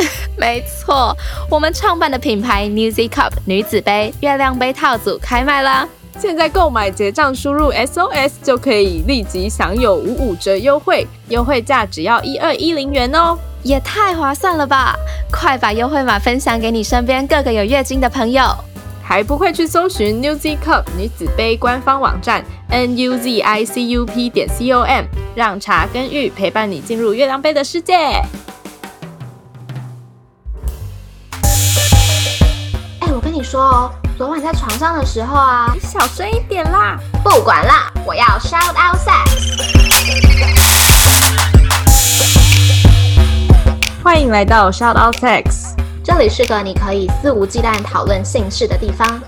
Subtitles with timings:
[0.36, 1.16] 没错，
[1.50, 5.86] 我们创办的品牌 Newzy Cup 女子杯月亮杯套组开卖啦！
[6.18, 13.38] 现在购买结账输入 SOS 就可以立即享有五五折优惠，优惠价只要一二一零元哦。
[13.62, 14.96] 也太划算了吧！
[15.30, 18.42] 快把优惠码分享给你身边各个有月经的朋友，
[19.02, 25.04] 还不快去搜寻 Newzy Cup 女子杯官方网站 n u z i c u p 点 c o m，
[25.34, 28.22] 让茶跟玉陪伴你进入月亮杯的世界。
[33.40, 37.00] 你说哦，昨晚在床上的时候啊，你小声一点啦！
[37.24, 39.30] 不管啦，我要 shout out sex。
[44.04, 45.74] 欢迎来到 Shout Out Sex，
[46.04, 49.22] 这里是个你可以肆无忌惮讨论性事的地方。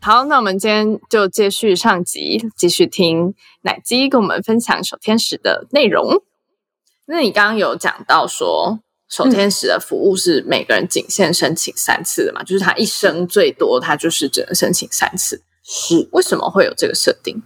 [0.00, 6.22] 好，那我们今天就继续上集，继续听奶鸡跟我们分享守天使的内容。
[7.04, 8.78] 那你刚刚有讲到说，
[9.12, 12.42] 守天使的服务是每个人仅限申请三次的嘛？
[12.42, 16.08] 就是他一生最多他就是只能申请三次，是。
[16.12, 17.42] 为什么会有这个设定？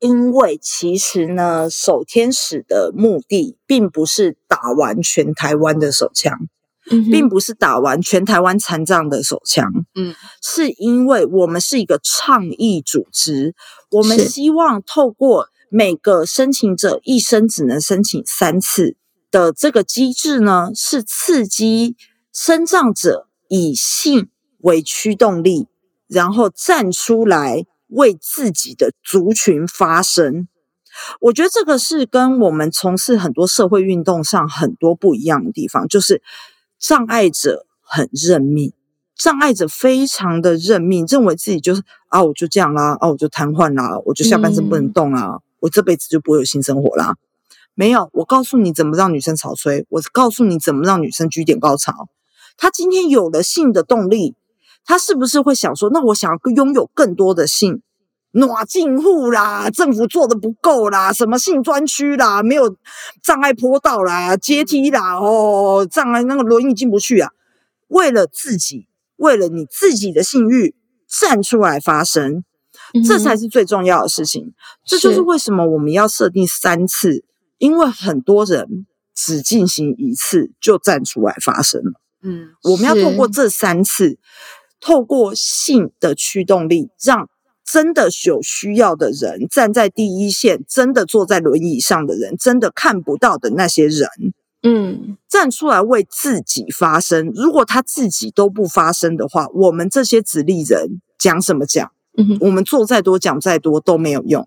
[0.00, 6.38] 因为其实呢，守天使的目的并不是打完全台湾的手枪，
[7.10, 13.54] 并不是打完全台湾残障的手枪，嗯，是因为我们是一个倡议组织，
[13.90, 18.96] 我们希望透过每个申请者一生只能申请三次
[19.34, 21.96] 的这个机制呢，是刺激
[22.32, 25.66] 生障者以性为驱动力，
[26.06, 27.66] 然后站出来。
[27.88, 30.48] 为自己的族群发声，
[31.20, 35.86] 我觉得这个是跟我们从事很多社会运动上很多不一样的地方。
[35.86, 36.20] 就是
[36.76, 38.72] 障碍者很认命，
[39.14, 47.14] 障碍者非常的认命，认为自己就是啊，我就这样啦，啊，我就瘫痪啦，我就下半身不能动啦，我这辈子就不会有性生活啦。
[47.74, 52.08] 没有，我告诉你怎么让女生潮吹，我告诉你怎么让女生居点高潮。
[52.56, 54.34] 他今天有了性的动力。
[54.86, 57.80] 他是不是会想说，那我想要拥有更多的性，
[58.32, 62.76] 暖进户啦，政府做的不够啦，什么性专区啦，没有
[63.22, 67.30] 障碍坡道啦，阶梯啦，哦，障碍那个轮椅进不去啊。
[67.88, 68.86] 为了自己，
[69.16, 70.74] 为了你自己的性欲，
[71.08, 72.44] 站出来发声，
[73.08, 74.52] 这才是最重要的事情。
[74.84, 77.24] 这就是为什么我们要设定三次，
[77.58, 81.92] 因为很多人只进行一次就站出来发声了。
[82.22, 84.18] 嗯，我们要透过这三次。
[84.80, 87.30] 透过性的驱动力，让
[87.64, 94.06] 真的有需要的人站在第一线，真的坐在轮椅上的人，真的看不到的那些人，
[94.62, 97.32] 嗯，站出来为自己发声。
[97.34, 101.90] 如果他自己都不发声的话，我们这些直立人讲什么讲？
[102.18, 104.46] 嗯，我们做再多讲再多都没有用。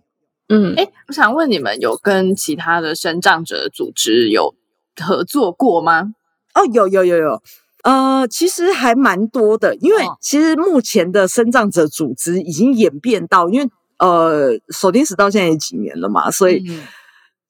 [0.49, 4.55] 嗯，哎，我想问你们，有跟其他的生长者组织有
[5.01, 6.13] 合作过吗？
[6.53, 7.41] 哦，有有有有。
[7.83, 13.69] 呃，其实还蛮多的，因为其实目前的生长者组织已经演变到，因为
[13.99, 16.63] 呃，守天使到现在也几年了嘛，所以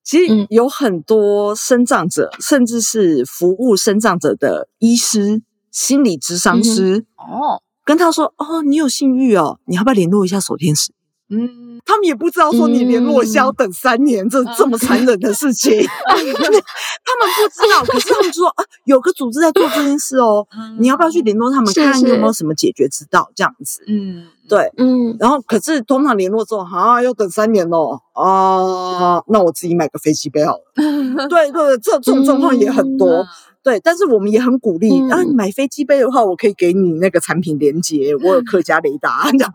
[0.04, 5.42] 其实有很多生长者，甚至是服务生长者的医师、
[5.72, 10.92] 心理咨商师哦，跟他说：“哦，你有性欲哦，你要不要联络一下守天使？”
[11.30, 15.72] 嗯，他们也不知道说你联络一下要等三年，这这么残忍的事情，
[16.08, 17.84] 他们不知道。
[17.86, 20.48] 可是他们说啊，有个组织在做这件事哦，
[20.80, 23.30] 你要不要去联络他们，看看有没有什么解决之道？
[23.36, 25.18] 这样子，嗯，对，嗯。
[25.20, 31.28] 然后可是通常联络之后，啊，要等三年哦，啊，那我自己买个飞机杯好了。
[31.28, 33.26] 对 对，这这种状况也很多。
[33.68, 35.22] 对，但是我们也很鼓励啊！
[35.24, 39.52] 你买飞机杯的话，我可以给你那个产品连接，我有客家雷达这样。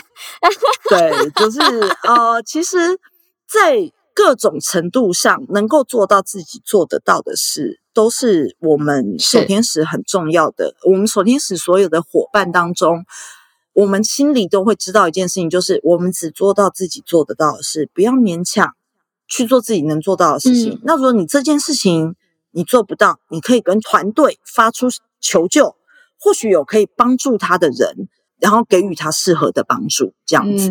[0.88, 1.60] 对，就是
[2.04, 2.98] 呃，其实，
[3.46, 10.74] 在各种程度上能够做到自己做得到的事，都是我们守天使很重要的。
[10.86, 13.04] 我们守天使所有的伙伴当中，
[13.74, 18.72] 我们心里都会知道一件事情，就是我们只做到自己做得到的事，不要勉强
[19.28, 20.80] 去做自己能做到的事情。
[20.84, 22.16] 那如果你这件事情，
[22.56, 24.86] 你做不到，你可以跟团队发出
[25.20, 25.76] 求救，
[26.18, 28.08] 或许有可以帮助他的人，
[28.40, 30.70] 然后给予他适合的帮助，这样子。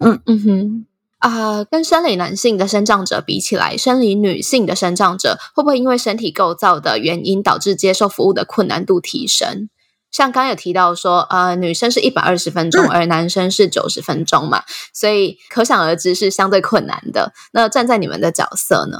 [0.00, 0.86] 嗯嗯哼，
[1.18, 9.68] 啊，跟生理男性的生长者比起来，生理女性的生长者会不会因为身体构造的原因导致接受服务的困难度提升？
[10.10, 17.32] 像刚有提到说，呃，女生是一百二十分钟，而男生是九十分钟嘛，所以可想而知是相对困难的。
[17.52, 18.98] 那站在你们的角色呢？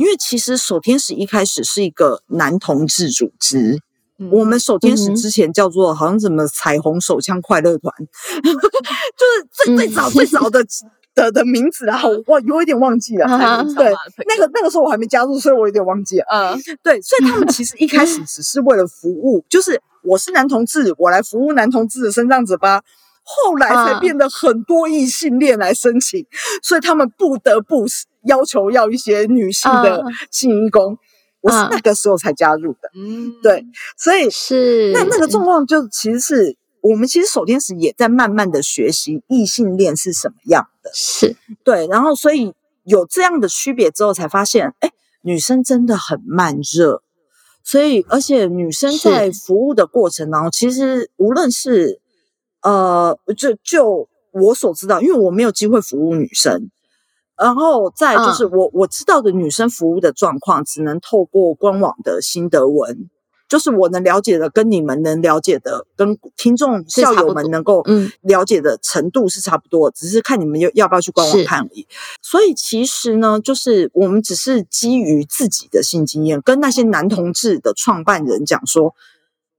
[0.00, 3.78] 因为其实守天使一开始是一个男同志组织，
[4.32, 7.94] 我们守天使之前叫做好像什么彩虹手枪快乐团，
[8.42, 10.64] 就是最最早最早的
[11.14, 13.26] 的的名字啊，我 有一点忘记了。
[13.76, 13.92] 对，
[14.26, 16.24] 那个那个时候我还没加入，所以我有点忘记了。
[16.30, 19.80] 嗯，对，所以他们其实一开始 只是为了服务，就是。
[20.02, 22.80] 我是男同志，我来服务男同志的身障者吧。
[23.22, 26.24] 后来才变得很多异性恋来申请，
[26.62, 27.86] 所以他们不得不
[28.24, 30.98] 要求要一些女性的性义工。
[31.42, 33.64] 我是那个时候才加入的，嗯，对，
[33.96, 41.34] 所以是那那个状况就其实是我们其实守天使也在慢慢的学习异性恋是什么样的，是。
[41.64, 42.52] 对，然后所以
[42.84, 47.02] 有这样的区别之后，才发现，哎，女生真的很慢热。
[47.62, 52.00] 所以，而且女生在服务的过程当中，其实无论是
[52.62, 56.70] 呃，就就我所知道，因为我没有机会服务女生，
[57.40, 63.08] 然后再就是我我知道的女生服务的状况，只能透过官网的心得文。
[63.48, 67.84] 就是我能了解的，跟你们能了解的，跟听众校友们能够
[68.20, 71.84] 了解的程度是差不多，只是看你们要要不要去官网看而已。
[72.22, 78.94] 所以其实呢，就是我们只是基于自己的性经验，跟那些男同志的创办人讲说，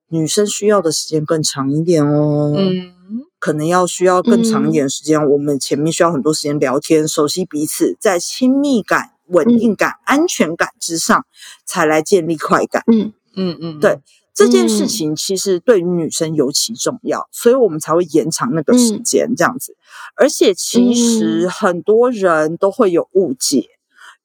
[0.08, 2.94] 女生需要的时间更长一点哦，嗯，
[3.42, 5.22] 可能要需要更长一点时间。
[5.30, 11.26] 我们前面需要很多时间聊天，熟悉彼此，在亲密感、稳定感、安全感之上，
[11.66, 12.84] 才来建立快感。
[12.88, 13.12] 嗯。
[13.34, 13.98] 嗯嗯，对
[14.34, 19.78] 这件事情其实对于女生尤其重要，所以我们才会延长那个时间这样子。
[20.18, 23.70] 而且其实很多人都会有误解，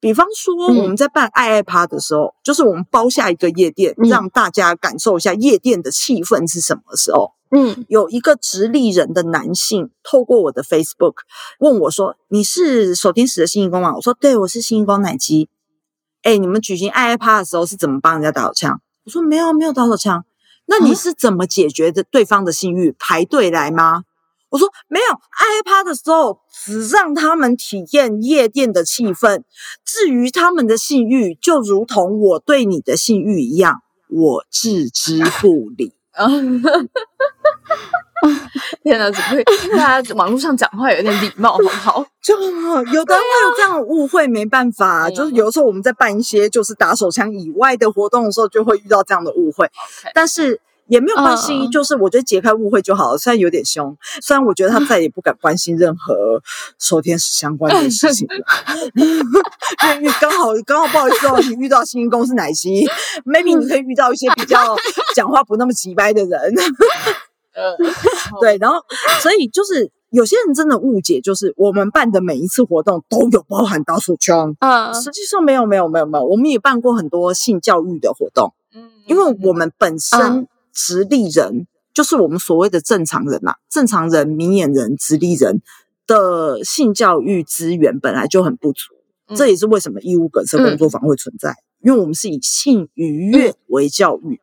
[0.07, 7.33] 比方说我们在办爱爱趴的时候，就是我们包下一个夜店，让大家感受一下夜店的气氛是什么时候。
[7.51, 11.15] 嗯，有一个直立人的男性透过我的 Facebook
[11.59, 15.49] 问我说：“你是守天使的新义工吗？”我说：“对，我是新义工奶鸡。”
[16.23, 18.81] 哎，你们举行爱爱趴的时候是怎么帮人家打手枪？
[19.07, 20.25] 我说没有没有打手枪，
[20.67, 22.95] 那你是怎么解决的对方的性欲？
[22.97, 24.05] 排队来吗？
[24.49, 29.43] 我说没有，挨趴的时候只让他们体验夜店的气氛。
[29.85, 35.95] 至于他们的性欲，就如同我对你的性欲一样，我置之不理。
[38.83, 39.45] 天哪，怎么会？
[39.77, 42.07] 大家网络上讲话有点礼貌，好不好？
[42.23, 49.71] 就有的会有这样误会，没办法，就是有的时候我们在办一些就是打手枪以外的活动的时候，就会遇到这样的误会。
[50.15, 53.19] 但是也没有关系，就是我觉得解开误会就好了。
[53.19, 56.41] 虽然有点凶，虽然我觉得他 再也不敢关心任何
[56.79, 58.35] 收天使相关的事情了。
[60.01, 62.87] 因为刚好刚好不好意思哦，你遇到新公是奶昔
[63.25, 64.77] ，maybe 你可以遇到一些比较
[65.15, 66.55] 讲话不那么直白的人。
[68.41, 68.77] 对，然后
[69.23, 85.63] 所以就是有些人真的误解，就是我们办的每一次活动都有包含打手枪，嗯，实际上没有，没有，没有，没有，我们也办过很多性教育的活动，嗯，因为我们本身直立人就是我们所谓的正常人呐，正常人、明眼人、直立人
[86.07, 88.93] 的性教育资源本来就很不足，
[89.35, 94.39] 这也是为什么义务梗塞工作坊会存在，因为我们是以性愉悦为教育。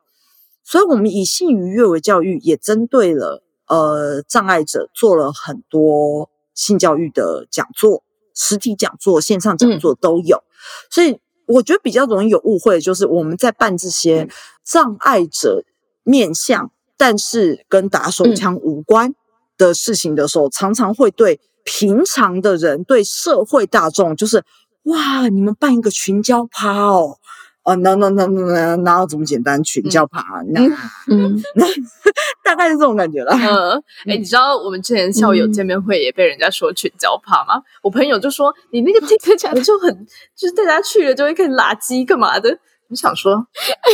[0.65, 10.41] 所以，我们以性愉悦为教育，也针对了呃障碍者做了很多性教育的讲座，实体讲座、线上讲座都有。
[10.89, 14.27] 所以，我觉得比较容易有误会，就是我们在办这些
[14.63, 15.63] 障碍者
[16.03, 19.13] 面向，但是跟打手枪无关
[19.57, 24.43] 的事情的时候，常常会对平常的人、对社会大众，就是
[24.83, 27.17] 哇，你们办一个群交趴哦。
[27.63, 29.63] 哦，no no no no no，哪有这么简单？
[29.63, 30.59] 群叫爬，那
[31.07, 31.41] 嗯，
[32.43, 33.31] 大概是这种感觉了。
[33.31, 37.63] 嗯，哎，你知道我们之前校友见面会也被人家说群交趴吗？
[37.81, 40.05] 我朋友就说你那个 听起来就很，
[40.35, 42.59] 就是大家去了就会开始垃圾干嘛的？
[42.93, 43.35] 我想说，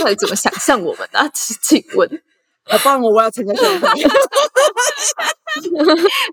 [0.02, 1.30] 到底怎么想象我们呢？
[1.34, 2.22] 请问，
[2.66, 3.88] 啊，帮我，我要参加校友会，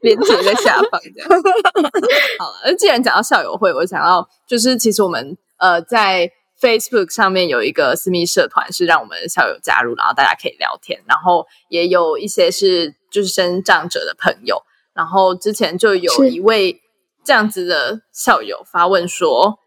[0.02, 1.28] 连接在下方这样。
[2.38, 6.30] 好了，那既然讲到校友会，我想要就是其实我们呃在。
[6.58, 10.98] Facebook 上面有一个私密社团，是让我们校友加入，然后大家可以聊天。
[11.06, 14.62] 然后也有一些是就是生长者的朋友。
[14.94, 16.80] 然后之前就有一位
[17.26, 19.58] 这样子的校友发问说：“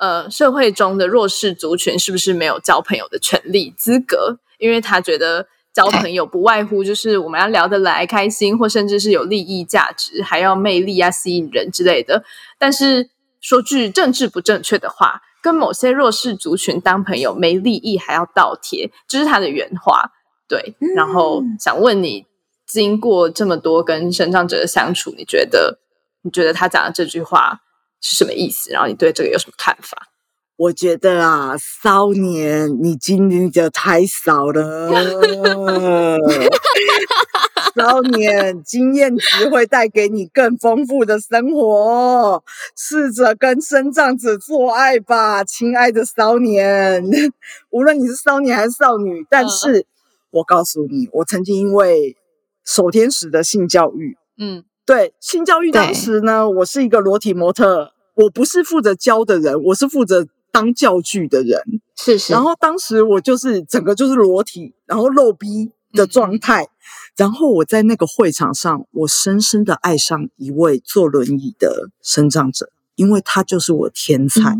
[0.00, 4.40] 呃，社会中的弱势族群是不是没有交朋友的权利资格？
[4.58, 12.24] 因为他觉得。”交朋友，不外乎就是我们要聊得来、开心，或甚至是有利益价值，还要魅力啊、吸引人之类的。
[12.58, 13.08] 但是
[13.40, 20.10] 说句政治不正确的话，跟某些弱势族群当朋友，没利益还要倒贴，这是他的原话。
[20.48, 22.26] 对，然后想问你，
[22.66, 25.78] 经过这么多跟生长者的相处，你觉得
[26.22, 27.60] 你觉得他讲的这句话
[28.00, 28.70] 是什么意思？
[28.70, 30.08] 然后你对这个有什么看法？
[30.56, 34.90] 我觉得啊，骚年，你经历的太少了。
[37.74, 42.44] 骚年经验值会带给你更丰富的生活。
[42.76, 47.02] 试着跟生长者做爱吧，亲爱的骚年。
[47.70, 49.86] 无论你是骚年还是少女，但是
[50.30, 52.16] 我告诉你，我曾经因为
[52.66, 60.26] 守天使的性教育，嗯，对性教育，当时呢，我是一个裸体模特，我不是负责教的人，我是负责。
[60.52, 61.62] 当教具的人。
[61.94, 66.66] 是是，然后当时我就是整个就是裸体，然后露逼的状态，
[67.16, 74.58] 然后我在那个会场上，我深深的爱上一位坐轮椅的生长者，因为他就是我天才，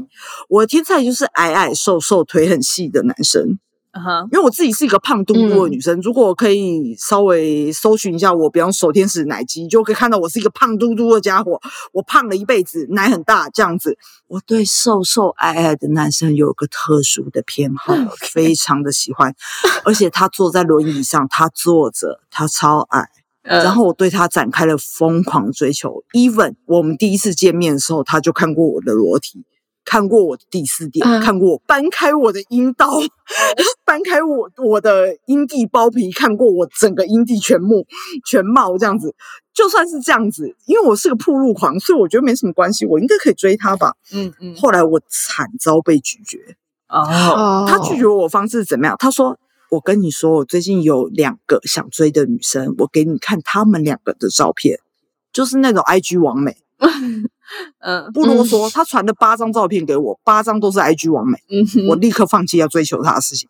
[0.48, 3.58] 我的天才就是矮矮瘦瘦腿很细的男生。
[3.92, 11.60] 哈，因为我自己是一个胖嘟嘟的女生，如果我可以稍微搜寻一下我，比方守天使奶机，就可以看到我是一个胖嘟嘟的家伙。
[11.92, 13.98] 我胖了一辈子，奶很大这样子。
[14.28, 17.92] 我对瘦瘦矮矮的男生有个特殊的偏好，
[18.32, 19.34] 非常的喜欢。
[19.84, 23.08] 而且他坐在轮椅上，他坐着，他超矮，
[23.42, 26.04] 然后我对他展开了疯狂追求。
[26.12, 29.44] Even 我们第一次见面的时候，他就看过我的裸体。
[29.84, 32.88] 看过我的第四点，看过我搬开我的阴道，
[33.84, 37.86] 搬开我我的阴蒂包皮，看过我整个阴蒂全部
[38.24, 39.14] 全貌这样子，
[39.52, 43.94] 就算是这样子，因为我是个铺路狂，所以我觉得没什么关系，我应该可以追他吧。
[44.12, 44.54] 嗯嗯。
[44.56, 46.38] 后来我惨遭被拒绝
[46.88, 48.96] 哦，他拒绝我方式怎么样？
[48.98, 49.38] 他说
[49.70, 54.78] ：“我跟你说，我最近有两个想追的女生，我给你看他们两个的照片，
[55.32, 56.56] 就是那种 IG 完美。”
[57.80, 58.70] 嗯，不啰嗦。
[58.72, 61.38] 他传的八张照片给我，八张都是 IG 完美。
[61.48, 63.48] 嗯，我立刻放弃要追求他的事情。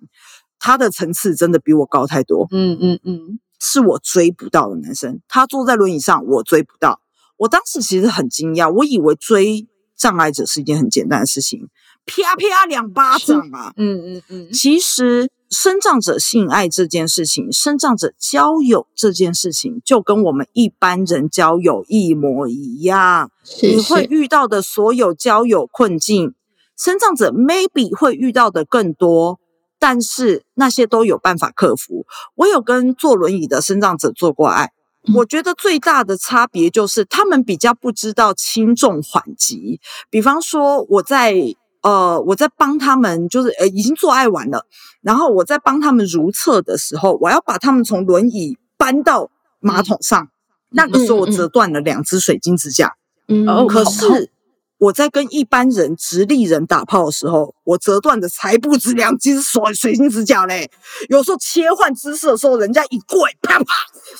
[0.58, 2.46] 他的层次真的比我高太多。
[2.50, 5.20] 嗯嗯嗯，是我追不到的男生。
[5.28, 7.00] 他坐在轮椅上，我追不到。
[7.36, 9.66] 我当时其实很惊讶，我以为追
[9.96, 11.68] 障碍者是一件很简单的事情，
[12.04, 13.72] 啪啪两巴掌啊。
[13.78, 15.30] 嗯嗯嗯，其实。
[15.50, 23.32] 生长者性爱这件事情，生长者交友这件事情，就跟我们一般人交友一模一样。
[23.60, 26.34] 你会遇到的所有交友困境，
[26.78, 29.40] 生长者 maybe 会遇到的更多，
[29.80, 32.06] 但是那些都有办法克服。
[32.36, 34.70] 我有跟坐轮椅的生长者做过爱，
[35.16, 39.80] 我觉得最大的差别就是他们比较不知道轻重缓急。
[40.10, 41.56] 比方说，我在。
[41.82, 44.66] 呃，我在帮他们，就是呃，已经做爱完了，
[45.00, 50.28] 然后我在帮他们如厕的时候，我要把他们从轮椅搬到马桶上。
[50.72, 52.94] 那个时候我折断了两只水晶指甲。
[53.26, 54.30] 嗯，可是
[54.78, 60.70] 我在跟一般人直立人打炮的时候，我折断的才不止两只水水晶指甲嘞。
[61.08, 63.66] 有时候切换姿势的时候，人家一跪，啪啪，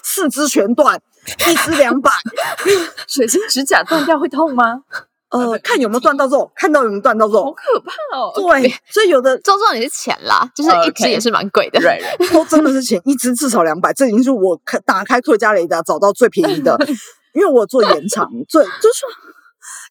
[0.02, 1.00] 四肢全断，
[1.48, 2.10] 一只两百。
[3.06, 4.82] 水晶指甲断掉会痛吗？
[5.30, 8.32] 呃，看有没有断到肉，看到有没有断到肉，好可怕哦！
[8.34, 11.80] 对，所以有的 重重也是钱啦，就是一只也是蛮贵的，
[12.32, 16.76] 都真的是钱，一只至少两百，这已经是我打开客家雷达找到最便宜的，
[17.34, 19.04] 因为我做延长，最就是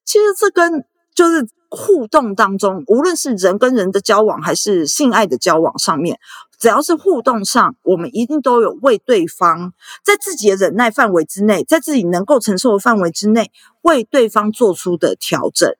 [0.03, 0.83] 其实这跟
[1.15, 6.19] 就是互动当中，无论是人跟人的交往，还是性爱的交往上面。
[6.59, 9.73] 只要是互动上，我们一定都有为对方
[10.03, 15.71] 在自己的忍耐范围之内，在自己能够承受的范围之内，为对方做出的调整。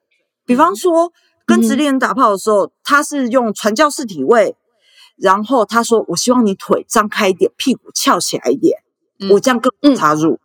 [0.46, 1.12] 比方说，
[1.46, 4.56] 跟直立人打炮的时候，他是用传教士体位，
[5.18, 8.80] 然后他说：“我希望你腿张开一点，屁股翘起来一点，
[9.32, 10.40] 我这样更插入。”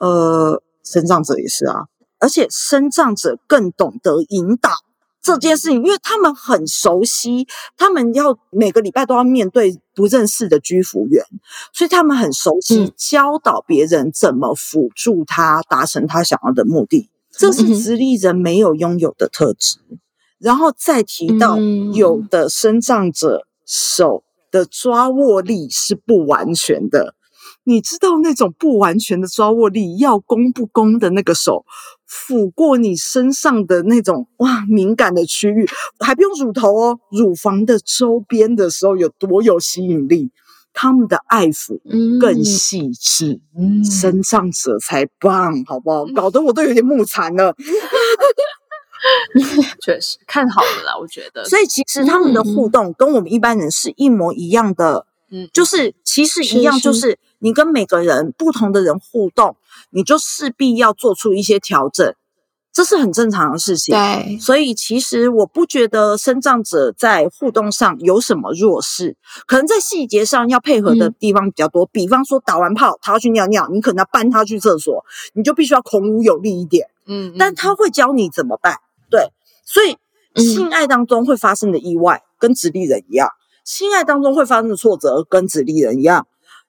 [0.00, 1.84] 呃，生长者也是啊，
[2.26, 4.70] 而且生长者更懂得引导。
[5.22, 11.24] 这件事情，因为他们很熟悉，他们要每个礼拜都要面对不认识的居服员，
[11.72, 17.10] 所以他们很熟悉教导别人怎么辅助他达成他想要的目的。
[17.30, 19.78] 这是直立人没有拥有的特质。
[20.38, 21.56] 然后再提到，
[21.92, 27.15] 有的生长者手的抓握力是不完全的。
[27.68, 31.64] 你知道那种不完全的抓握力，要攻不攻的那个手，
[32.08, 35.68] 抚过你身上的那种哇敏感的区域，
[35.98, 40.30] 还不用乳头哦，乳房的周边的时候有多有吸引力，
[40.72, 41.80] 他们的爱抚
[42.20, 43.40] 更细致，
[44.00, 46.06] 身上者才棒，好不好？
[46.14, 47.56] 搞得我都有点木残了。
[49.82, 51.44] 确实看好了啦，我觉得。
[51.44, 55.06] 所以其实他们的互动跟我们一般人是一模一样的。
[55.28, 59.54] 嗯，就是其实一样，就是你跟每个人不同的人互动，
[59.90, 62.12] 你就势必要做出一些调整，
[62.72, 63.94] 这是很正常的事情。
[63.94, 71.86] 对，所以其实我不觉得生长者在互动上有什么弱势，可能在细节上要配合的地方比较多。
[71.86, 76.88] 比方说打完炮他要去尿尿，你可能要搬他去厕所，你就必须要孔武有力一点。
[77.06, 78.78] 嗯，但他会教你怎么办。
[79.08, 79.30] 对，
[79.64, 79.96] 所以
[80.34, 83.28] 嗯性爱当中会发生的意外跟直立人一样，
[83.64, 86.26] 性爱当中会发生的挫折跟直立人一样，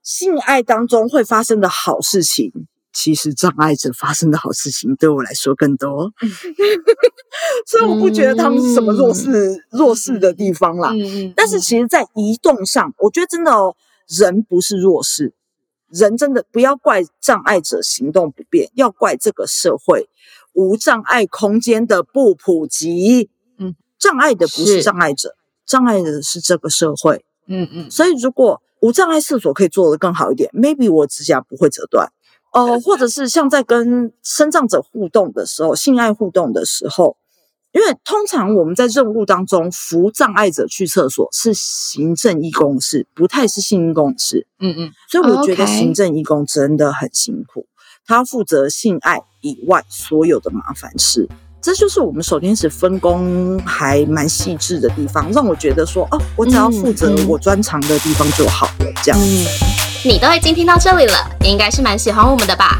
[0.07, 2.53] 性爱当中会发生的好事情。
[2.93, 6.11] 其实障碍者发生的好事情对我来说更多，
[7.67, 10.93] 所以我不觉得他们是什么弱势、弱势的地方啦。
[11.35, 13.75] 但是其实，在移动上，我觉得真的哦，
[14.07, 15.33] 人不是弱势，
[15.89, 20.09] 人真的不要怪障碍者行动不便，要怪这个社会
[20.53, 23.29] 无障碍空间的不普及。
[23.59, 25.35] 嗯，障碍的不是是障碍者，
[25.67, 27.25] 障碍的是这个社会。
[27.45, 32.11] 嗯嗯所以，如果无障碍厕所可以做得更好一点，maybe 我指甲不会折断。
[32.53, 37.17] 哦，或者是像在跟生障者互动的时候，性爱互动的时候，
[37.73, 47.67] 因为通常我们在任务当中扶障碍者去厕所是行政义工事，不太是性义工事，嗯嗯所以我觉得行政义工真的很辛苦，
[48.05, 51.27] 他负责性爱以外所有的麻烦事。
[51.67, 59.19] 这就是我们手天使分工还蛮细致的地方，让我觉得说，哦，我只要负责我专长的地方就好了，这样。
[59.21, 59.45] 嗯，
[60.05, 62.79] 你都已经听到这里了，应该是蛮喜欢我们的吧？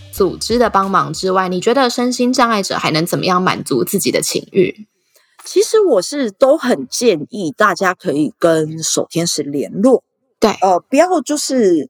[0.13, 4.87] 组织的帮忙之外，你觉得身心障碍者还能怎么样满足自己的情欲？
[5.43, 10.03] 其实我是都很建议大家可以跟守天使联络，
[10.39, 11.89] 对，呃，不要就是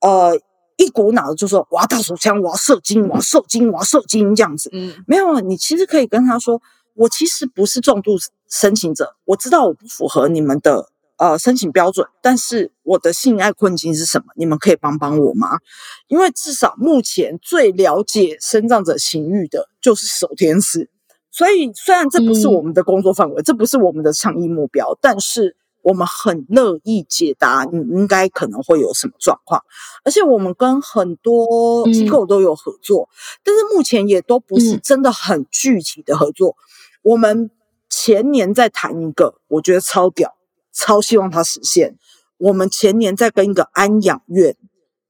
[0.00, 0.38] 呃
[0.76, 4.70] 一股脑的就说我要打手枪，我要射精，我要射精，我要射精这样子。
[4.72, 6.62] 嗯没有啊，你其实可以跟他说，
[6.94, 8.16] 我其实不是重度
[8.48, 14.26] 申请者，我知道我不符合你们的呃申请标准，但是我的性爱困境是什么？
[14.36, 15.58] 你们可以帮帮我吗？
[16.06, 20.88] 因为至少目前最了解生长者情欲的就是守天使，
[21.30, 25.56] 所以虽然这不是嗯我们的工作范围，这不是我们的倡议目标，但是。
[25.82, 29.62] 我们很乐意解答你应该可能会有什么状况，
[30.04, 33.08] 而且我们跟很多机构都有合作，
[33.42, 36.56] 但是目前也都不是嗯真的很具体的合作。
[37.02, 37.50] 我们
[37.88, 40.34] 前年在谈一个，我觉得超屌，
[40.78, 41.96] 超希望它实现。
[42.38, 44.56] 我们前年在跟一个安养院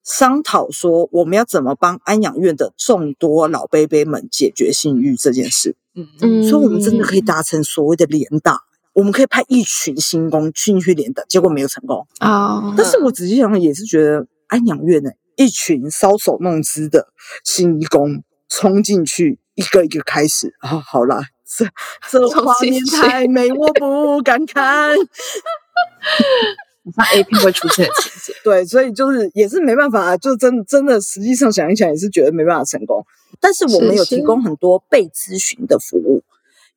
[0.03, 5.77] 商讨说，我们要怎么帮安养院的众多老贝贝们解决性欲这件事。
[5.95, 8.63] 嗯嗯所以，我们真的可以达成所谓的联打。
[8.95, 12.07] 我们可以派一群新工进去联打，结果没有成功。
[12.21, 17.09] 哦，但是我仔细想想，也是觉得安养院呢、一群搔首弄姿的
[17.45, 21.21] 新义工冲进去，一个一个开始啊，好啦，
[21.57, 21.67] 这
[22.11, 24.95] 这画面太美， 我不敢看。
[26.97, 28.33] 那 A 片会出现的情节。
[28.45, 33.05] 对，所以就是也是没办法，就真真的实际上想一想，也是觉得没办法成功。
[33.41, 36.23] 但是我们有提供很多被咨询的服务，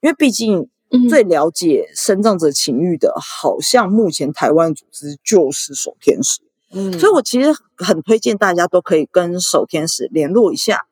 [0.01, 6.41] 因为毕竟嗯最了解生长者情欲的，好像目前台湾组织就是守天使。
[6.73, 10.85] 嗯所以我其实很推荐大家都可以跟守天使联络一下，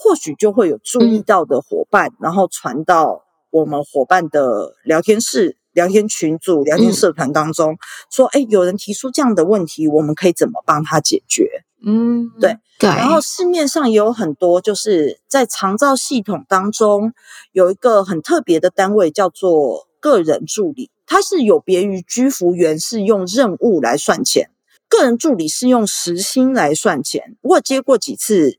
[0.00, 7.76] 或许就会有注意到的伙伴，然后传到我们伙伴的聊天室、聊天群组、聊天社团当中，
[8.08, 11.64] 说，哎，有人提出这样的问题，我们可以怎么帮他解决？
[11.84, 17.12] 嗯对对，然后市面上也有很多，就是在长照系统当中
[17.50, 24.50] 有一个很特别的单位，叫做个人助理，它是有别于居服员，是用任务来算钱。
[24.88, 27.36] 个人助理是用时薪来算钱。
[27.42, 28.58] 我有接过几次，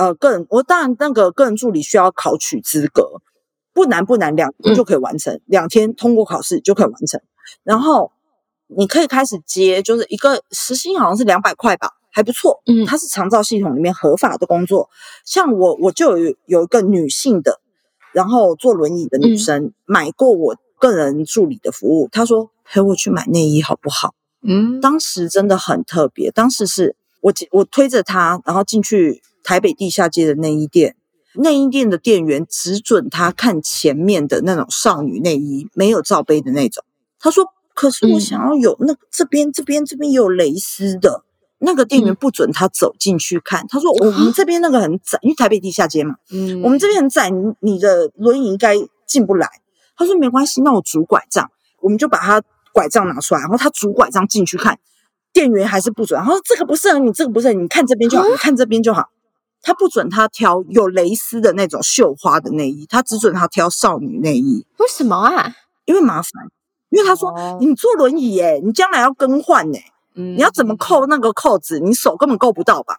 [0.00, 3.20] 呃，个人我当然那个个人助理需要考取资格，
[3.74, 7.20] 不难不难，两天就可以完成，两天通过考试就可以完成。
[7.64, 8.10] 然后
[8.68, 12.62] 你可以开始接，就是一个时薪好像是两百块吧，还不错。
[12.64, 14.88] 嗯它是长照系统里面合法的工作。
[15.26, 17.60] 像我，我就有有一个女性的，
[18.14, 24.14] 然后坐轮椅的女生、买过我个人助理的服务，她说陪我去买内衣好不好？
[24.42, 30.96] 嗯当时真的很特别，当时是我我推着她，然后进去台北地下街的内衣店。
[31.34, 36.82] 内衣店的店员只准他看前面的那种少女内衣，没有罩杯的那种。
[37.18, 41.24] 他说：“可是我嗯想要有那个这边这边这边有蕾丝的。”
[41.62, 48.74] 那个店员不准他走进去看，他说我们这边那个很窄，因为台北地下街嘛，嗯我们这边很窄，你你的轮椅应该
[49.06, 49.46] 进不来。
[49.94, 51.50] 他说没关系，那我拄拐杖，
[51.82, 54.78] 我们就把他拐杖拿出来，然后他拄拐杖进去看，
[55.34, 56.18] 店员还是不准。
[56.18, 59.10] 他说这个不适合你，这个不适合你，你看这边就好，你看这边就好。
[59.62, 65.54] 他不准他挑有蕾丝的那种绣花的内衣，他只准他挑少女内衣，为什么啊？
[65.84, 66.30] 因为麻烦。
[66.90, 69.78] 因为他说、哦你坐轮椅耶，你将来要更换呢，
[70.14, 70.76] 你你要怎么？
[70.76, 71.78] 扣那个扣子？
[71.78, 72.98] 你手根本够不到吧？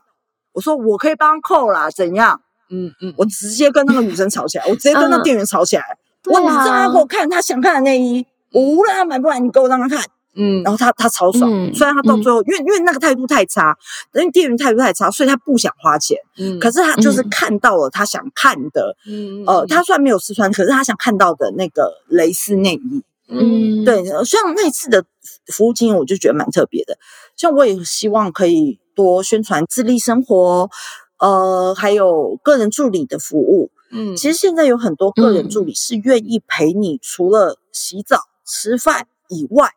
[0.53, 2.39] 我说我可以帮他扣啦，怎样？
[2.69, 5.97] 嗯嗯，我直接跟那个女生吵起来，我直接跟那嗯店员吵起来。
[6.23, 10.05] 对我你让啊他给我看他想看的内衣，我无论他买不买，你给我让他看。
[10.35, 13.77] 嗯然后他他超爽，嗯虽然他到最后，因为因为那个态度太差，
[14.13, 16.17] 因为店员态度太差，所以他不想花钱。
[16.37, 23.03] 嗯可是他就是嗯看到了他想看的，嗯呃，他虽然没有试穿，可是他想看到的那个蕾丝内衣。
[23.33, 25.05] 嗯，对，呃像那次的
[25.53, 26.97] 服务经验，我就觉得蛮特别的。
[27.37, 30.69] 像我也希望可以多宣传自立生活，
[31.17, 33.71] 呃，还有个人助理的服务。
[33.93, 39.69] 嗯其实现在有很多个人助理是愿意陪你，除了洗澡、吃饭以外，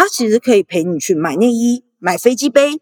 [0.00, 2.80] 他其实可以陪你去买内衣、买飞机杯，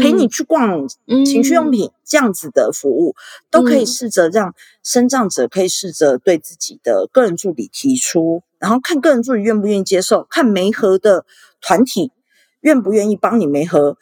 [0.00, 1.24] 陪你去逛嗯。
[1.24, 3.16] 情趣用品这样子的服务，
[3.50, 3.86] 都可以嗯。
[3.86, 11.26] 试着让身障者可以试着对自己的个人助理提出，然后看个人助理愿不愿意接受，看媒合的
[11.60, 12.12] 团体
[12.60, 13.98] 愿不愿意帮你媒合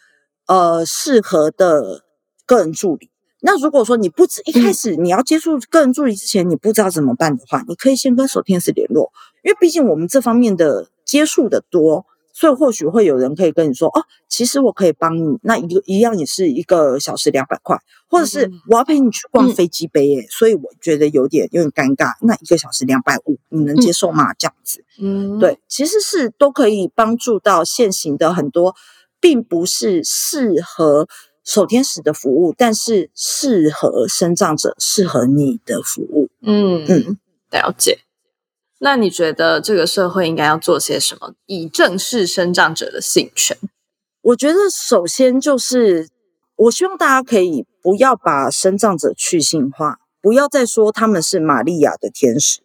[0.47, 2.05] 呃适合的
[2.45, 3.09] 个人助理。
[3.41, 12.05] 那如果说你不知一开始你要接触个人助理之前，你不知道怎么办的话，你可以先跟守天使联络，因为毕竟我们这方面的接触的多，
[12.41, 17.77] 所以或许会有人可以跟你说，哦，其实我可以帮你，那一个一样也是一个小时两百块，
[18.09, 19.53] 或者是嗯我要陪你去逛嗯。
[19.55, 24.33] 飞机杯耶，所以我觉得有点有点尴尬，那一个小时两百五，你能接受吗？
[24.39, 28.75] 这样子，嗯，对，其实是都可以帮助到现行的很多，
[29.21, 31.07] 并不是适合
[31.45, 36.31] 守天使的服务，但是适合生长者、适合你的服务。
[36.41, 37.19] 嗯嗯嗯，
[37.51, 37.99] 了解。
[38.83, 43.57] 那你觉得这个社会应该要做些什么，以正视生长者的性权？
[44.23, 46.09] 我觉得首先就是，
[46.57, 52.61] 我希望大家可以不要把生长者去性化，不要再说他们是玛利亚的天使，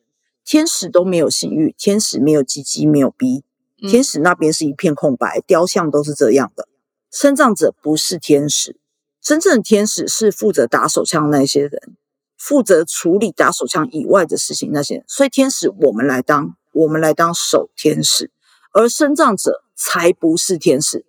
[0.45, 3.43] 天使都没有性欲，天使没有鸡鸡，没有逼，
[3.81, 6.67] 嗯天使那边是一片空白，雕像都是这样的。
[7.11, 8.77] 生长者不是天使，
[9.21, 11.97] 真正的天使是负责打手枪的那些人，
[12.47, 15.03] 负责处理打手枪以外的事情那些。
[15.07, 18.29] 所以天使我们来当，我们来当守天使，
[18.71, 21.05] 而生葬者才不是天使。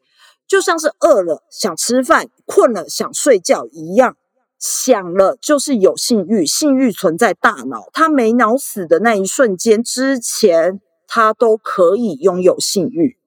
[0.48, 4.16] 就像是饿了想吃饭，困了想睡觉一样，
[4.58, 13.18] 想了就是有性欲，性欲存在大脑，他没脑死的那一瞬间之前，他都可以拥有性欲。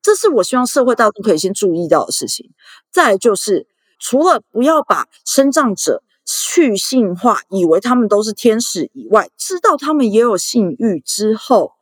[0.00, 2.50] 这是我希望社会大众可以先注意到的事情。
[2.90, 3.66] 再就是，
[3.98, 11.72] 除了不要把生长者去性化，以为他们都是天使以外，知道他们也有性欲之后，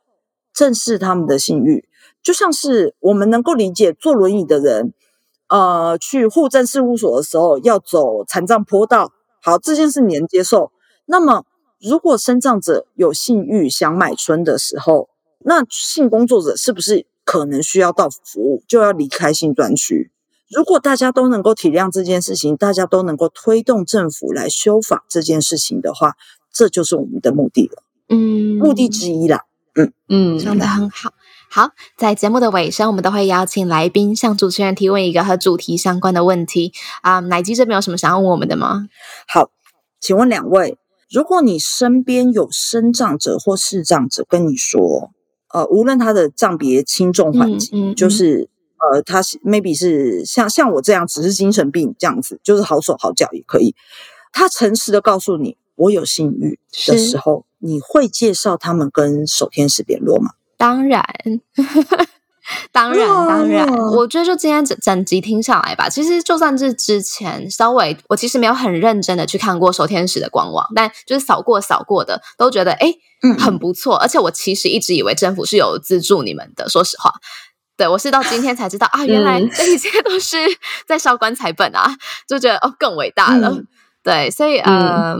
[0.53, 1.83] 正视他们的性欲。
[2.23, 4.93] 就像是我们能够理解坐轮椅的人，
[5.49, 10.71] 呃，去户政事务所的时候要走残障坡道，好，这件事你能接受。
[11.07, 11.45] 那么，
[11.81, 20.11] 如果身障者有性欲想买春的时候，那性工作者是不是可能需要到服务，就要离开性专区？
[20.49, 26.15] 如果大家都能够体谅这件事情，大家都能够推动政府来修法这件事情的话，
[26.53, 29.43] 这就是我们的目的了，嗯目的之一啦。
[29.75, 31.11] 嗯，嗯，讲的很好。
[31.49, 37.19] 好，在节目的尾声，我们都会邀请来宾向主持人提问一个和主题相关的问题啊。
[37.19, 38.87] 奶基这边有什么想要问我们的吗？
[39.27, 39.49] 好，
[39.99, 40.77] 请问两位，
[41.09, 45.11] 如果你身边有生障者或视障者跟你说，
[45.53, 48.49] 呃，无论他的障别轻重缓急，嗯嗯嗯就是
[48.79, 53.75] 呃，他是 maybe 是像像我这样只是精神病这样子，就是好手好脚也可以，
[54.31, 60.31] 他诚实的告诉你我有性欲的时候，你会介绍他们跟守天使联络吗？
[60.57, 61.05] 当然，
[62.71, 73.95] 当然，当然，哦我觉得就今天整整集听下来吧，其实就算是之前稍微，我其实没有很认真的去看过守天使的官网，但就是扫过扫过的，都觉得诶嗯很不错。
[73.97, 77.11] 而且我其实一直以为政府是有资助你们的，说实话。
[77.77, 80.37] 对，我是到今天才知道啊，原来嗯这一切都是
[80.87, 81.95] 在烧棺材本啊，
[82.27, 83.49] 就觉得哦更伟大了。
[83.49, 83.67] 嗯
[84.03, 85.17] 对，所以呃，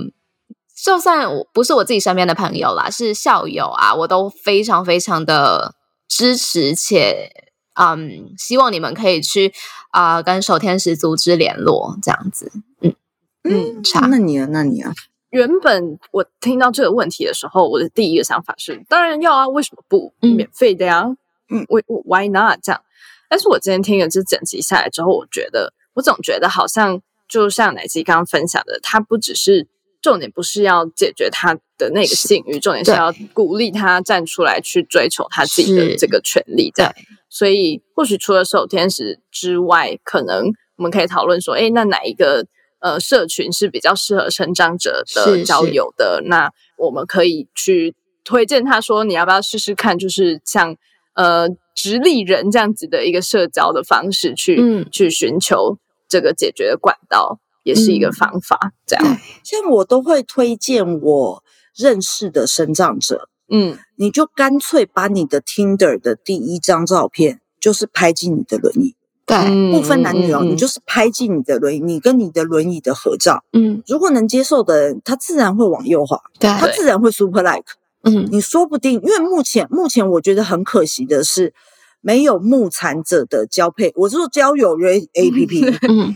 [0.81, 5.75] 就算我不是我自己身边的朋友啦，是校友啊，我都非常非常的
[6.07, 7.29] 支持且
[7.75, 9.53] 嗯，希望你们可以去
[9.91, 12.51] 啊、跟守天使组织联络，这样子。
[12.81, 12.95] 嗯
[13.43, 14.47] 嗯，差那你呢？
[14.51, 14.93] 那你啊？
[15.31, 20.13] 原本我听到这个问题的时候，我的第一个想法是，当然要啊，为什么不？
[20.21, 21.17] 嗯免费的呀，嗯
[21.49, 22.81] 为我我 why not 这样？
[23.29, 29.67] 但是我今天听了这整集下来之后，我觉得我总觉得好像就像奶鸡刚刚分享的，他不只是
[30.01, 36.71] 重点，不是要解决他的那个性欲，重点是要鼓励他站出来去追求他自己的这个权利。
[36.73, 36.93] 这样，
[37.29, 40.45] 所以或许除了守天使之外，可能
[40.77, 42.45] 我们可以讨论说，哎，那哪一个
[42.79, 46.21] 呃社群是比较适合成长者的交友的？
[46.25, 49.99] 那我们可以去推荐他说，你要不要试试看？
[49.99, 50.77] 就是像
[51.17, 51.49] 呃。
[51.79, 55.77] 直立人这样子的一个社交的方式，去去寻求
[56.09, 58.73] 这个解决的管道，也是一个方法。
[58.87, 59.05] 这样，
[59.43, 61.43] 像我都会推荐我
[61.75, 68.95] 认识的生长者，嗯，你就干脆把你的 Tinder 的第一张照片，就是拍进你的轮椅，
[69.27, 77.75] 对，不分男女哦，你就是拍进你的轮椅，你跟你的轮椅的合照，嗯，如果能接受的人，他自然会往右滑，对，他自然会 Super Like。
[78.07, 81.53] 嗯，你说不定，因为目前目前我觉得很可惜的是，
[82.01, 85.65] 没有目残者的交配，我是说交友 A A P P。
[85.87, 86.15] 嗯，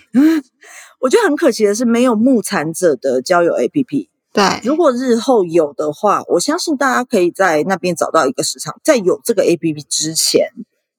[1.00, 4.10] 我觉得很可惜的是，没有目残者的交友 A P P。
[4.34, 8.80] 对，如果日后有的话，我相信大家可以在那边找到一个市场。
[8.82, 10.48] 在有这个 A P P 之前，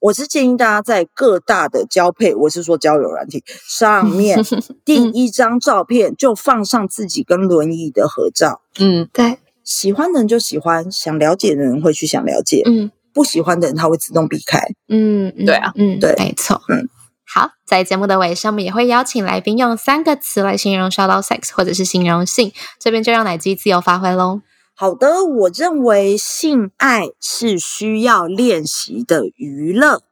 [0.01, 4.39] 我是建议大家在各大的交配，我是说交友软体上面，
[4.85, 8.61] 第一张照片就放上自己跟轮椅的合照。
[8.79, 9.39] 嗯，对。
[9.65, 16.89] 喜欢的人就喜欢，想了解的人会去想了解，嗯，不喜欢的人他会自动避开，嗯，对啊，嗯，对，没错，嗯，
[17.27, 24.41] 好，在节目的尾声，我们也会邀请来宾用三个词来形容 shadow sex 或者是形容性，这边就让奶鸡自由发挥喽。
[24.75, 30.03] 好的，我认为性爱是需要练习的娱乐。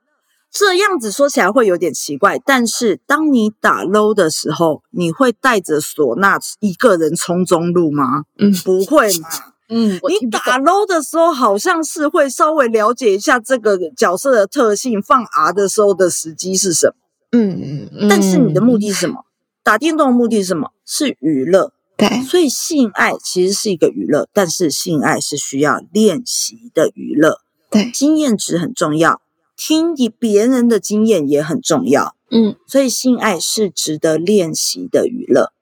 [0.50, 8.24] 这样子说起来会有点奇怪，但是当你打 low 的时候，你会带着唢呐一个人冲中路吗？
[8.38, 9.28] 嗯，不会嘛。
[9.72, 16.94] 嗯，你打 low 的时候，好像是会稍微了解一下这个角色的特性，放 R 的时候的时机是什么。
[17.30, 18.08] 嗯嗯。
[18.08, 19.24] 但是你的目的是什么？
[19.62, 20.72] 打电动的目的是什么？
[20.84, 21.72] 是娱乐。
[21.96, 22.08] 对。
[22.24, 27.38] 所以性爱其实是一个娱乐，但是性爱是需要练习的娱乐。
[27.70, 29.20] 对，经验值很重要。
[29.62, 35.52] 听别人的经验也很重要，嗯，所以性爱是值得练习的娱乐，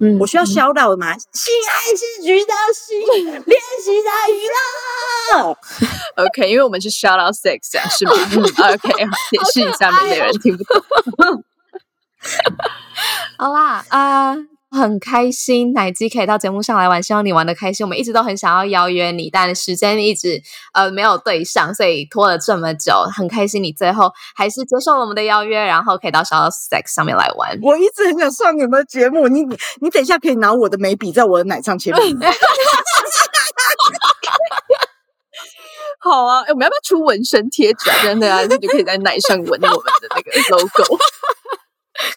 [0.00, 1.12] 嗯，我需要消到吗？
[1.12, 2.96] 性爱是值得性
[3.44, 4.40] 练习的娱
[5.34, 5.54] 乐，
[6.24, 8.12] OK，因为我们是 shout out sex 啊，是吗？
[8.32, 8.40] 嗯
[8.72, 8.88] ，OK，
[9.30, 11.44] 解释一下，免得有人听不懂。
[13.36, 14.34] 好啦，啊。
[14.70, 17.86] 很开心，奶鸡可以到节目上来玩，希望你玩的开心。
[17.86, 20.42] 我们一直都很想要邀约你，但时间一直
[20.74, 22.92] 呃没有对上，所以拖了这么久。
[23.14, 27.58] 很开心你最后还是接受了我们的邀约，然后可以到小 sex 上面来玩。
[27.62, 29.42] 我一直很想上你们的节目，你
[29.80, 32.18] 你等一下可以拿我的眉笔在我的奶上签名。
[36.00, 37.96] 好啊，我们要不要出纹身贴纸啊？
[38.02, 39.68] 真的啊，你就可以在奶上纹我们
[40.00, 40.98] 的那个 logo。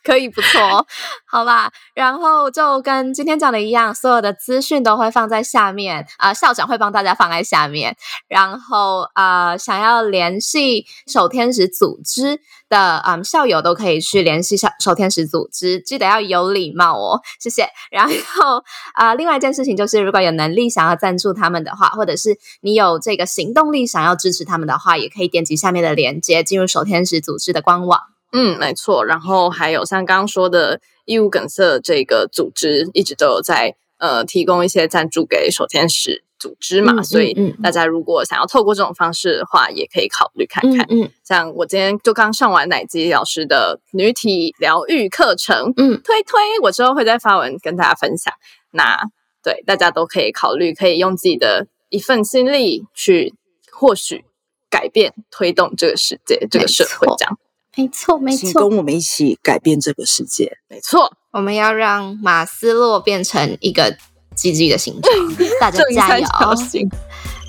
[0.04, 0.86] 可以不错，
[1.26, 1.72] 好吧。
[1.94, 7.96] 然后就跟今天讲的一样，所有的资讯都会放在下面啊，校长会帮大家放在下面。
[8.28, 12.40] 然后啊，想要联系守天使组织
[12.70, 17.68] 的啊校友都可以去联系校守天使组织，记得要有礼貌哦，谢谢。
[17.92, 18.64] 然后
[18.94, 28.00] 啊，另外一件事情就是，如果有能力想要赞助他们的话，或者是你有这个行动力想要支持他们的话，也可以点击下面的链接进入守天使组织的官网。
[28.32, 29.04] 嗯，没错。
[29.06, 37.02] 然后还有像刚刚说的义务梗塞这个组织，一直都有在呃提供一些赞助给手天使组织嘛。
[37.02, 40.86] 所以大家如果想要透过这种方式的话，也可以考虑看看。
[40.90, 48.34] 嗯，像我今天就刚上完奶基老师的女体疗愈课程，嗯，推推，我之后会再发文跟大家分享。
[48.72, 49.00] 那
[49.44, 53.34] 对大家都可以考虑，可以用自己的一份心力去，
[53.72, 54.26] 或许
[54.70, 57.40] 改变、推动这个世界、这个社会这样。
[57.80, 60.52] 没错，没错，请跟我们一起改变这个世界。
[60.70, 63.96] 没错，我们要让马斯洛变成一个
[64.36, 65.14] 积极的形状，
[65.60, 66.26] 大家加油！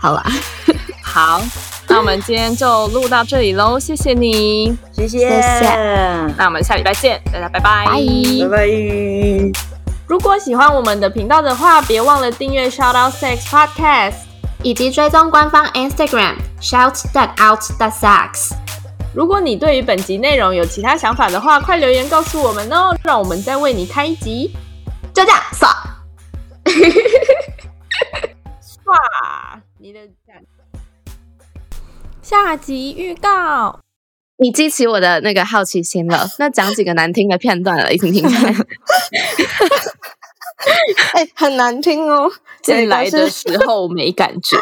[0.00, 0.24] 好啦，
[1.04, 1.42] 好，
[1.88, 5.74] 那我们今天就录到这里喽，谢谢你，谢谢，谢谢。
[6.38, 8.66] 那我们下礼拜见，大家拜拜，拜拜。
[10.06, 14.14] 如果喜欢我们的频道的话，别忘了订阅 Shout Out Sex Podcast，
[14.62, 18.59] 以及追踪官方 Instagram Shout That Out That Sex。
[19.14, 24.52] 如果你对于本集内容有其他想法的话，快留言告诉我们哦，让我们再为你开一集。
[25.12, 25.68] 就这样，刷，
[28.62, 30.00] 刷，你的
[32.22, 33.80] 下集预告，
[34.36, 36.28] 你激起我的那个好奇心了。
[36.38, 38.54] 那讲几个难听的片段了，你听听看。
[41.14, 42.30] 哎，很难听哦，
[42.62, 44.56] 进来的时候没感觉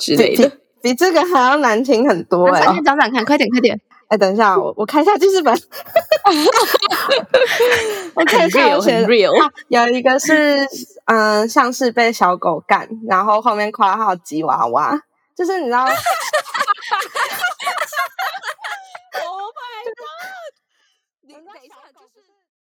[0.00, 0.50] 之类的。
[0.82, 2.64] 比这个还要难听很多哎！
[2.64, 3.80] 快点讲讲看，快点快点！
[4.08, 5.54] 哎，等一下，我我看一下记事本。
[8.14, 9.32] 我 看一下，有很 real。
[9.68, 10.66] 有一个是，
[11.04, 15.00] 嗯，像是被小狗干，然后后面括号吉娃娃，
[15.36, 15.86] 就是你知道。